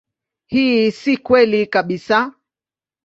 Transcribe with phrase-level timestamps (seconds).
[0.51, 2.19] Hii si kweli kabisa.